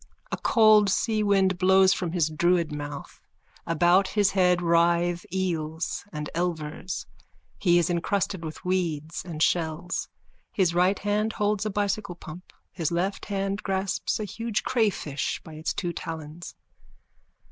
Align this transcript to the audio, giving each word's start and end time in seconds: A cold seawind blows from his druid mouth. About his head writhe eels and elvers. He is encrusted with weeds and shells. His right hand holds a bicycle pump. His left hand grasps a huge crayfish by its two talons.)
A 0.31 0.37
cold 0.37 0.89
seawind 0.89 1.59
blows 1.59 1.93
from 1.93 2.11
his 2.13 2.27
druid 2.27 2.71
mouth. 2.71 3.21
About 3.67 4.07
his 4.07 4.31
head 4.31 4.59
writhe 4.59 5.27
eels 5.31 6.05
and 6.11 6.27
elvers. 6.33 7.05
He 7.59 7.77
is 7.77 7.87
encrusted 7.87 8.43
with 8.43 8.65
weeds 8.65 9.21
and 9.23 9.43
shells. 9.43 10.09
His 10.51 10.73
right 10.73 10.97
hand 10.97 11.33
holds 11.33 11.67
a 11.67 11.69
bicycle 11.69 12.15
pump. 12.15 12.51
His 12.71 12.91
left 12.91 13.25
hand 13.25 13.61
grasps 13.61 14.19
a 14.19 14.23
huge 14.25 14.63
crayfish 14.63 15.39
by 15.43 15.53
its 15.53 15.71
two 15.71 15.93
talons.) 15.93 16.55